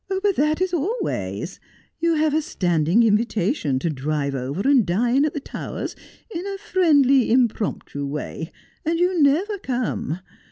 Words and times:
'But 0.23 0.35
that 0.35 0.59
is 0.61 0.73
always. 0.73 1.59
You 1.99 2.15
have 2.15 2.33
a 2.33 2.41
standing 2.41 3.03
invitation 3.03 3.77
to 3.77 3.89
drive 3.91 4.33
over 4.33 4.61
and 4.67 4.83
dine 4.83 5.25
at 5.25 5.35
the 5.35 5.39
Towers 5.39 5.95
in 6.33 6.47
a 6.47 6.57
friendly, 6.57 7.29
impromptu 7.31 8.07
way, 8.07 8.51
and 8.83 8.97
you 8.97 9.21
never 9.21 9.59
come. 9.59 10.21